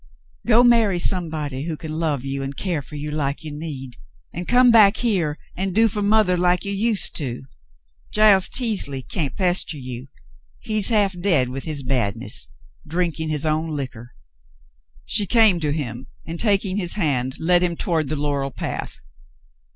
Go 0.47 0.63
marry 0.63 0.97
somebody 0.97 1.65
who 1.65 1.77
can 1.77 1.91
love 1.91 2.25
you 2.25 2.41
and 2.41 2.57
care 2.57 2.81
for 2.81 2.95
you 2.95 3.11
like 3.11 3.43
you 3.43 3.51
need, 3.55 3.97
and 4.33 4.47
come 4.47 4.71
back 4.71 4.97
here 4.97 5.37
and 5.55 5.75
do 5.75 5.87
for 5.87 6.01
mother 6.01 6.35
like 6.35 6.65
you 6.65 6.71
used 6.71 7.15
to. 7.17 7.43
Giles 8.11 8.49
Teasley 8.49 9.03
can't 9.03 9.35
pester 9.37 9.77
you. 9.77 10.07
He's 10.57 10.89
half 10.89 11.13
dead 11.19 11.49
with 11.49 11.65
his 11.65 11.83
badness— 11.83 12.47
drinking 12.97 13.29
his 13.29 13.45
own 13.45 13.69
liquor." 13.69 14.15
She 15.05 15.27
came 15.27 15.59
to 15.59 15.71
him, 15.71 16.07
and, 16.25 16.39
taking 16.39 16.77
his 16.77 16.93
hand, 16.93 17.35
led 17.39 17.61
him 17.61 17.75
toward 17.75 18.07
the 18.09 18.15
laurel 18.15 18.49
path. 18.49 19.01